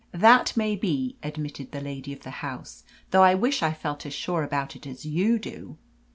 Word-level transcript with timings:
"That 0.13 0.57
may 0.57 0.75
be," 0.75 1.15
admitted 1.21 1.71
the 1.71 1.79
lady 1.79 2.11
of 2.11 2.21
the 2.21 2.31
house, 2.41 2.83
"though 3.11 3.21
I 3.21 3.35
wish 3.35 3.61
I 3.61 3.71
felt 3.71 4.03
as 4.03 4.15
sure 4.15 4.41
about 4.41 4.75
it 4.75 4.87
as 4.87 5.05
you 5.05 5.37
do." 5.37 5.77